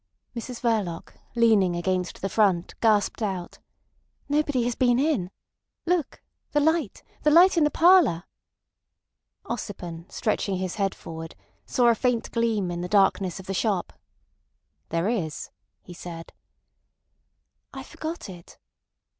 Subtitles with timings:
[0.35, 3.59] Mrs Verloc, leaning against the front, gasped out:
[4.27, 5.29] "Nobody has been in.
[5.85, 6.23] Look!
[6.53, 8.23] The light—the light in the parlour."
[9.45, 11.35] Ossipon, stretching his head forward,
[11.67, 13.93] saw a faint gleam in the darkness of the shop.
[14.89, 15.51] "There is,"
[15.83, 16.33] he said.
[17.71, 18.57] "I forgot it."